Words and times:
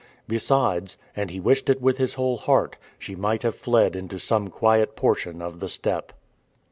Besides 0.27 0.97
and 1.15 1.29
he 1.29 1.39
wished 1.39 1.69
it 1.69 1.79
with 1.79 1.99
his 1.99 2.15
whole 2.15 2.37
heart 2.37 2.75
she 2.97 3.15
might 3.15 3.43
have 3.43 3.53
fled 3.53 3.95
into 3.95 4.17
some 4.17 4.47
quiet 4.47 4.95
portion 4.95 5.43
of 5.43 5.59
the 5.59 5.69
steppe. 5.69 6.11